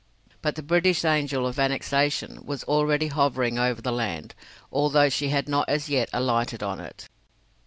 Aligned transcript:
But 0.41 0.55
the 0.55 0.63
British 0.63 1.05
Angel 1.05 1.45
of 1.45 1.59
Annexation 1.59 2.43
was 2.43 2.63
already 2.63 3.05
hovering 3.09 3.59
over 3.59 3.83
the 3.83 3.91
land, 3.91 4.33
although 4.71 5.09
she 5.09 5.29
had 5.29 5.47
not 5.47 5.69
as 5.69 5.89
yet 5.89 6.09
alighted 6.11 6.63
on 6.63 6.79
it. 6.79 7.07